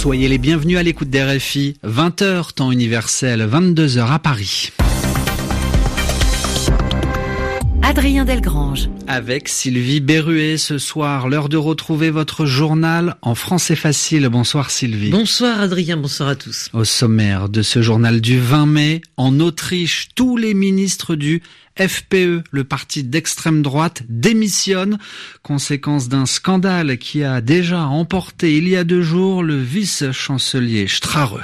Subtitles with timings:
[0.00, 4.72] Soyez les bienvenus à l'écoute des RFI, 20h temps universel, 22h à Paris.
[7.90, 8.88] Adrien Delgrange.
[9.08, 14.28] Avec Sylvie Berruet ce soir, l'heure de retrouver votre journal en français facile.
[14.28, 15.10] Bonsoir Sylvie.
[15.10, 16.68] Bonsoir Adrien, bonsoir à tous.
[16.72, 21.42] Au sommaire de ce journal du 20 mai, en Autriche, tous les ministres du
[21.76, 24.98] FPE, le parti d'extrême droite, démissionne,
[25.42, 31.40] conséquence d'un scandale qui a déjà emporté il y a deux jours le vice-chancelier Strareux.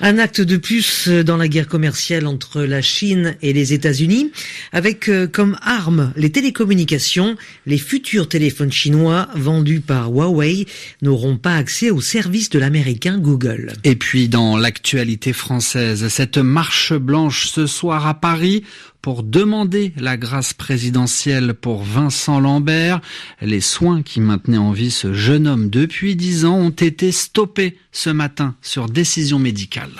[0.00, 4.30] Un acte de plus dans la guerre commerciale entre la Chine et les États-Unis,
[4.72, 7.36] avec euh, comme arme les télécommunications.
[7.64, 10.66] Les futurs téléphones chinois vendus par Huawei
[11.00, 13.72] n'auront pas accès aux services de l'américain Google.
[13.84, 18.64] Et puis dans l'actualité française, cette marche blanche ce soir à Paris
[19.06, 23.00] pour demander la grâce présidentielle pour Vincent Lambert.
[23.40, 27.78] Les soins qui maintenaient en vie ce jeune homme depuis dix ans ont été stoppés
[27.92, 29.92] ce matin sur décision médicale.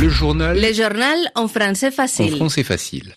[0.00, 0.60] Le journal.
[0.60, 2.34] Le journal en français facile.
[2.34, 3.14] En français facile.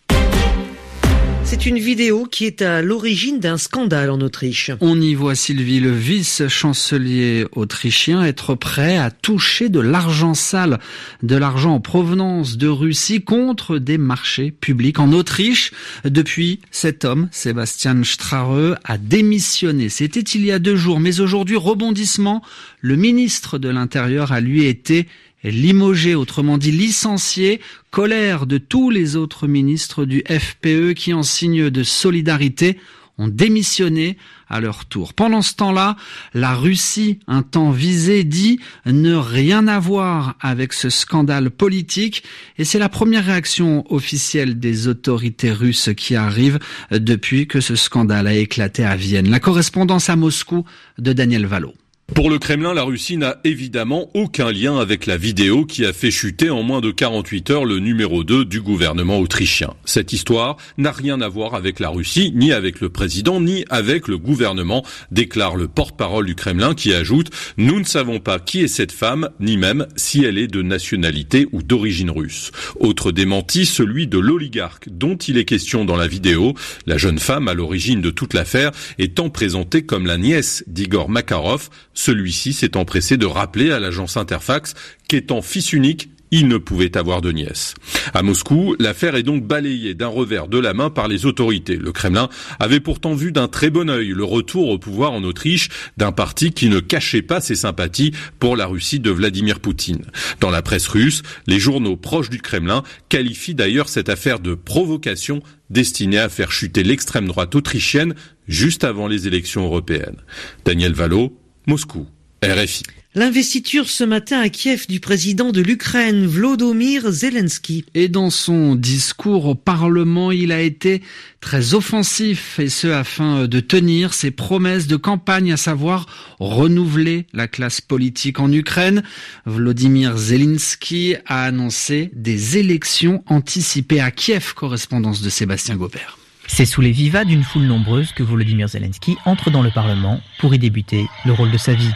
[1.53, 4.71] C'est une vidéo qui est à l'origine d'un scandale en Autriche.
[4.81, 10.79] On y voit Sylvie, le vice-chancelier autrichien, être prêt à toucher de l'argent sale,
[11.21, 15.71] de l'argent en provenance de Russie contre des marchés publics en Autriche.
[16.05, 19.89] Depuis, cet homme, Sébastien Strareux, a démissionné.
[19.89, 22.41] C'était il y a deux jours, mais aujourd'hui, rebondissement,
[22.81, 25.07] le ministre de l'Intérieur a lui été
[25.51, 27.59] limogé, autrement dit licencié,
[27.91, 32.77] colère de tous les autres ministres du FPE qui, en signe de solidarité,
[33.17, 34.17] ont démissionné
[34.49, 35.13] à leur tour.
[35.13, 35.95] Pendant ce temps-là,
[36.33, 42.23] la Russie, un temps visé, dit ne rien avoir avec ce scandale politique
[42.57, 46.59] et c'est la première réaction officielle des autorités russes qui arrive
[46.91, 49.29] depuis que ce scandale a éclaté à Vienne.
[49.29, 50.65] La correspondance à Moscou
[50.97, 51.73] de Daniel Valo.
[52.15, 56.11] Pour le Kremlin, la Russie n'a évidemment aucun lien avec la vidéo qui a fait
[56.11, 59.73] chuter en moins de 48 heures le numéro 2 du gouvernement autrichien.
[59.83, 64.07] Cette histoire n'a rien à voir avec la Russie, ni avec le président, ni avec
[64.07, 68.67] le gouvernement, déclare le porte-parole du Kremlin qui ajoute «Nous ne savons pas qui est
[68.67, 72.51] cette femme, ni même si elle est de nationalité ou d'origine russe».
[72.79, 76.53] Autre démenti, celui de l'oligarque dont il est question dans la vidéo.
[76.85, 81.69] La jeune femme à l'origine de toute l'affaire étant présentée comme la nièce d'Igor Makarov,
[82.03, 84.73] celui-ci s'est empressé de rappeler à l'agence Interfax
[85.07, 87.75] qu'étant fils unique, il ne pouvait avoir de nièce.
[88.15, 91.75] À Moscou, l'affaire est donc balayée d'un revers de la main par les autorités.
[91.77, 92.27] Le Kremlin
[92.59, 96.51] avait pourtant vu d'un très bon œil le retour au pouvoir en Autriche d'un parti
[96.51, 100.05] qui ne cachait pas ses sympathies pour la Russie de Vladimir Poutine.
[100.39, 105.43] Dans la presse russe, les journaux proches du Kremlin qualifient d'ailleurs cette affaire de provocation
[105.69, 108.15] destinée à faire chuter l'extrême droite autrichienne
[108.47, 110.17] juste avant les élections européennes.
[110.65, 111.37] Daniel Valo,
[111.67, 112.05] Moscou,
[112.43, 112.83] RFI.
[113.15, 117.85] L'investiture ce matin à Kiev du président de l'Ukraine, Vlodomir Zelensky.
[117.93, 121.03] Et dans son discours au Parlement, il a été
[121.39, 126.07] très offensif, et ce afin de tenir ses promesses de campagne, à savoir
[126.39, 129.03] renouveler la classe politique en Ukraine.
[129.45, 136.17] Vladimir Zelensky a annoncé des élections anticipées à Kiev, correspondance de Sébastien Gobert.
[136.47, 140.53] C'est sous les vivas d'une foule nombreuse que Volodymyr Zelensky entre dans le Parlement pour
[140.53, 141.93] y débuter le rôle de sa vie.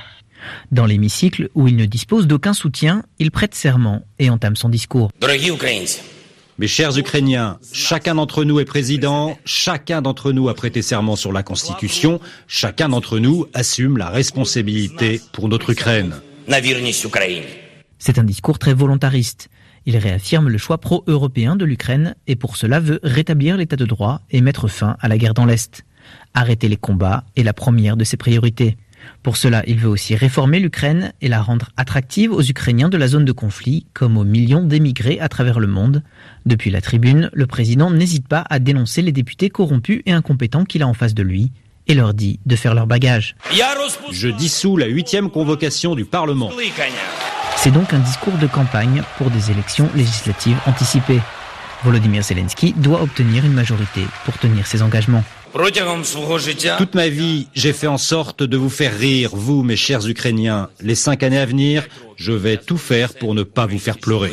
[0.72, 5.12] Dans l'hémicycle, où il ne dispose d'aucun soutien, il prête serment et entame son discours.
[6.60, 11.32] Mes chers Ukrainiens, chacun d'entre nous est président, chacun d'entre nous a prêté serment sur
[11.32, 16.16] la Constitution, chacun d'entre nous assume la responsabilité pour notre Ukraine.
[18.00, 19.50] C'est un discours très volontariste.
[19.88, 24.20] Il réaffirme le choix pro-européen de l'Ukraine et pour cela veut rétablir l'état de droit
[24.30, 25.86] et mettre fin à la guerre dans l'Est.
[26.34, 28.76] Arrêter les combats est la première de ses priorités.
[29.24, 33.08] Pour cela, il veut aussi réformer l'Ukraine et la rendre attractive aux Ukrainiens de la
[33.08, 36.04] zone de conflit, comme aux millions d'émigrés à travers le monde.
[36.46, 40.84] Depuis la tribune, le président n'hésite pas à dénoncer les députés corrompus et incompétents qu'il
[40.84, 41.54] a en face de lui
[41.88, 43.38] et leur dit de faire leur bagage.
[44.12, 46.52] Je dissous la huitième convocation du Parlement.
[47.68, 51.20] C'est donc un discours de campagne pour des élections législatives anticipées.
[51.84, 55.22] Volodymyr Zelensky doit obtenir une majorité pour tenir ses engagements.
[56.78, 60.70] Toute ma vie, j'ai fait en sorte de vous faire rire, vous, mes chers Ukrainiens.
[60.80, 61.84] Les cinq années à venir,
[62.16, 64.32] je vais tout faire pour ne pas vous faire pleurer.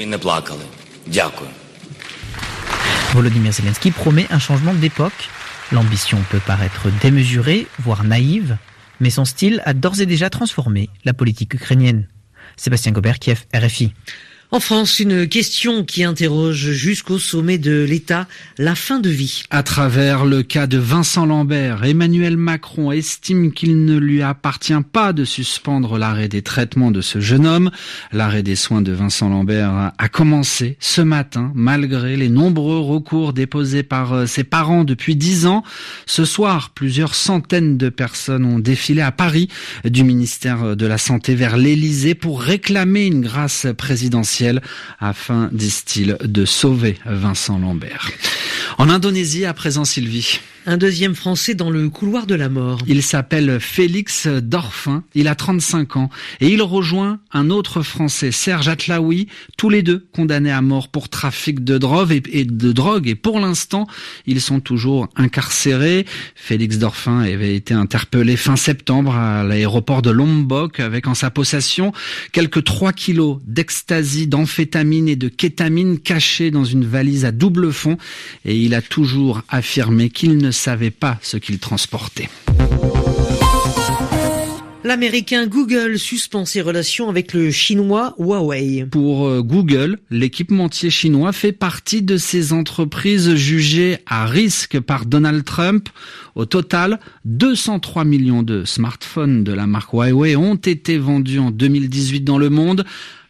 [3.15, 5.29] Volodymyr Zelensky promet un changement d'époque.
[5.73, 8.59] L'ambition peut paraître démesurée, voire naïve,
[9.01, 12.07] mais son style a d'ores et déjà transformé la politique ukrainienne.
[12.57, 13.93] Sébastien Gobert, Kiev, RFI.
[14.55, 19.43] En France, une question qui interroge jusqu'au sommet de l'État la fin de vie.
[19.51, 25.13] À travers le cas de Vincent Lambert, Emmanuel Macron estime qu'il ne lui appartient pas
[25.13, 27.73] de suspendre l'arrêt des traitements de ce jeune homme.
[28.13, 33.83] L'arrêt des soins de Vincent Lambert a commencé ce matin, malgré les nombreux recours déposés
[33.83, 35.65] par euh, ses parents depuis dix ans.
[36.07, 39.49] Ce soir, plusieurs centaines de personnes ont défilé à Paris
[39.85, 44.44] du ministère de la Santé vers l'Élysée pour réclamer une grâce présidentielle
[45.01, 48.11] afin, disent-ils, de sauver Vincent Lambert.
[48.79, 50.41] En Indonésie, à présent, Sylvie.
[50.67, 52.81] Un deuxième Français dans le couloir de la mort.
[52.87, 56.09] Il s'appelle Félix Dorfin, il a 35 ans
[56.41, 61.11] et il rejoint un autre Français, Serge Atlaoui, tous les deux condamnés à mort pour
[61.11, 63.87] trafic de drogue et, de drogue et pour l'instant,
[64.27, 66.07] ils sont toujours incarcérés.
[66.35, 71.93] Félix Dorfin avait été interpellé fin septembre à l'aéroport de Lombok avec en sa possession
[72.33, 77.97] quelques 3 kilos d'ecstasy, d'amphétamine et de kétamine cachés dans une valise à double fond
[78.45, 82.29] et il a toujours affirmé qu'il ne savait pas ce qu'il transportait.
[84.87, 88.85] L'américain Google suspend ses relations avec le chinois Huawei.
[88.85, 95.43] Pour euh, Google, l'équipementier chinois fait partie de ces entreprises jugées à risque par Donald
[95.43, 95.89] Trump.
[96.35, 102.21] Au total, 203 millions de smartphones de la marque Huawei ont été vendus en 2018
[102.21, 102.85] dans le monde.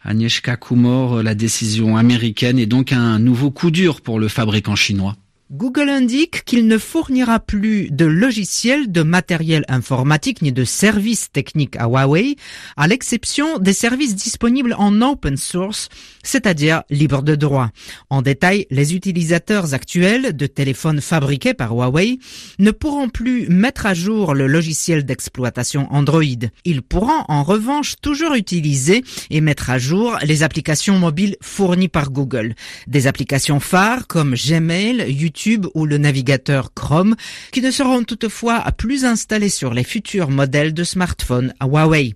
[0.07, 5.15] Agnieszka Kumor, la décision américaine est donc un nouveau coup dur pour le fabricant chinois.
[5.51, 11.75] Google indique qu'il ne fournira plus de logiciels, de matériel informatique ni de services techniques
[11.75, 12.35] à Huawei,
[12.77, 15.89] à l'exception des services disponibles en open source,
[16.23, 17.69] c'est-à-dire libres de droit.
[18.09, 22.17] En détail, les utilisateurs actuels de téléphones fabriqués par Huawei
[22.57, 26.23] ne pourront plus mettre à jour le logiciel d'exploitation Android.
[26.63, 32.09] Ils pourront en revanche toujours utiliser et mettre à jour les applications mobiles fournies par
[32.09, 32.55] Google.
[32.87, 35.34] Des applications phares comme Gmail, YouTube,
[35.73, 37.15] Ou le navigateur Chrome,
[37.51, 42.15] qui ne seront toutefois plus installés sur les futurs modèles de smartphones Huawei.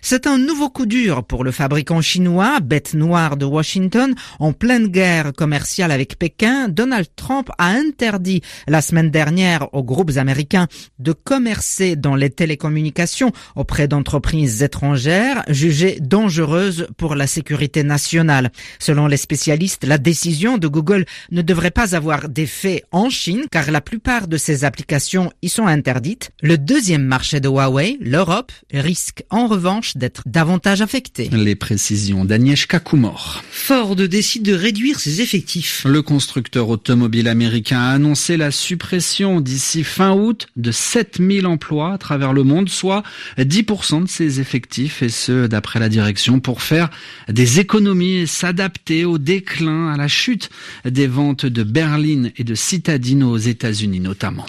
[0.00, 4.14] C'est un nouveau coup dur pour le fabricant chinois, bête noire de Washington.
[4.38, 10.16] En pleine guerre commerciale avec Pékin, Donald Trump a interdit la semaine dernière aux groupes
[10.16, 10.68] américains
[10.98, 18.50] de commercer dans les télécommunications auprès d'entreprises étrangères jugées dangereuses pour la sécurité nationale.
[18.78, 23.70] Selon les spécialistes, la décision de Google ne devrait pas avoir d'effet en Chine car
[23.70, 26.30] la plupart de ses applications y sont interdites.
[26.42, 31.28] Le deuxième marché de Huawei, l'Europe, risque en revanche d'être davantage affecté.
[31.32, 33.42] Les précisions d'Agnieszka Kumor.
[33.50, 35.84] Ford décide de réduire ses effectifs.
[35.86, 41.98] Le constructeur automobile américain a annoncé la suppression d'ici fin août de 7000 emplois à
[41.98, 43.02] travers le monde, soit
[43.38, 46.90] 10% de ses effectifs, et ce, d'après la direction, pour faire
[47.28, 50.50] des économies et s'adapter au déclin, à la chute
[50.84, 54.46] des ventes de berline et de citadines aux États-Unis notamment.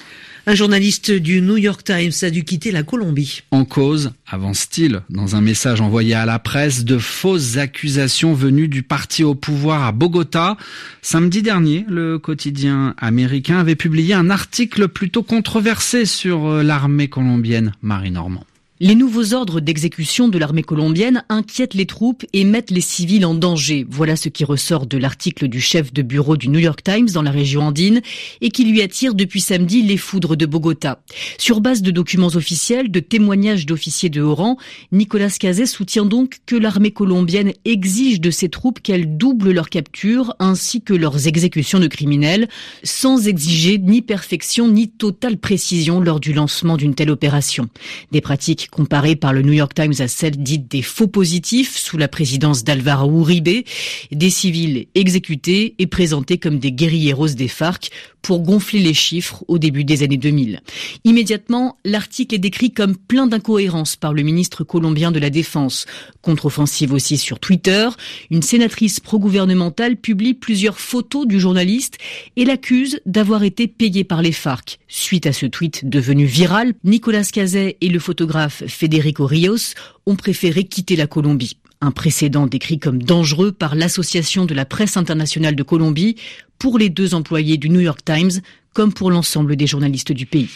[0.49, 3.43] Un journaliste du New York Times a dû quitter la Colombie.
[3.51, 8.81] En cause, avance-t-il, dans un message envoyé à la presse, de fausses accusations venues du
[8.81, 10.57] parti au pouvoir à Bogota.
[11.03, 17.73] Samedi dernier, le quotidien américain avait publié un article plutôt controversé sur euh, l'armée colombienne
[17.83, 18.43] Marie Normand.
[18.81, 23.33] Les nouveaux ordres d'exécution de l'armée colombienne inquiètent les troupes et mettent les civils en
[23.33, 23.85] danger.
[23.89, 27.21] Voilà ce qui ressort de l'article du chef de bureau du New York Times dans
[27.21, 27.99] la région andine
[28.39, 31.01] et qui lui attire depuis samedi les foudres de Bogota.
[31.37, 34.55] Sur base de documents officiels, de témoignages d'officiers de haut rang,
[34.93, 40.35] Nicolas Cazet soutient donc que l'armée colombienne exige de ses troupes qu'elles doublent leurs captures
[40.39, 42.47] ainsi que leurs exécutions de criminels
[42.83, 47.67] sans exiger ni perfection ni totale précision lors du lancement d'une telle opération.
[48.13, 51.97] Des pratiques comparée par le New York Times à celle dite des faux positifs sous
[51.97, 53.65] la présidence d'Alvaro Uribe,
[54.11, 57.89] des civils exécutés et présentés comme des guerrilleros des FARC
[58.21, 60.61] pour gonfler les chiffres au début des années 2000.
[61.03, 65.85] Immédiatement, l'article est décrit comme plein d'incohérences par le ministre colombien de la Défense.
[66.21, 67.87] Contre-offensive aussi sur Twitter,
[68.29, 71.97] une sénatrice pro-gouvernementale publie plusieurs photos du journaliste
[72.35, 74.79] et l'accuse d'avoir été payé par les FARC.
[74.87, 79.73] Suite à ce tweet devenu viral, Nicolas Cazet et le photographe Federico Rios
[80.05, 81.57] ont préféré quitter la Colombie.
[81.81, 86.15] Un précédent décrit comme dangereux par l'Association de la presse internationale de Colombie
[86.57, 88.41] pour les deux employés du New York Times
[88.73, 90.49] comme pour l'ensemble des journalistes du pays.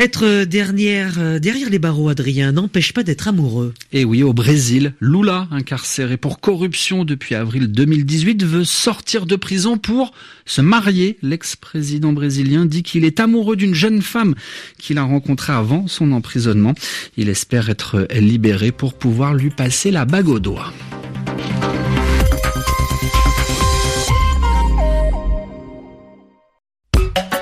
[0.00, 3.74] Être dernière, euh, derrière les barreaux, Adrien, n'empêche pas d'être amoureux.
[3.92, 9.76] Et oui, au Brésil, Lula, incarcéré pour corruption depuis avril 2018, veut sortir de prison
[9.76, 10.12] pour
[10.46, 11.18] se marier.
[11.22, 14.36] L'ex-président brésilien dit qu'il est amoureux d'une jeune femme
[14.78, 16.74] qu'il a rencontrée avant son emprisonnement.
[17.16, 20.72] Il espère être libéré pour pouvoir lui passer la bague au doigt.